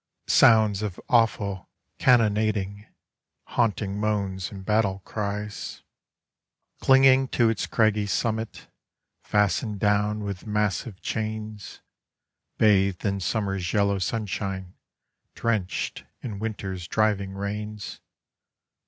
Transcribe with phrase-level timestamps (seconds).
[0.25, 1.69] Sounds of awful
[1.99, 2.87] cannonading,
[3.49, 5.83] haunting moans and battle cries.
[6.79, 6.87] COPALIS.
[6.87, 8.67] 37 Clinging to its cragg}^ summit,
[9.21, 11.81] fastened down witH massive chains,
[12.57, 14.73] Bathed in Summer's yellow sunshine,
[15.35, 18.01] drenched in Winter's driving rains.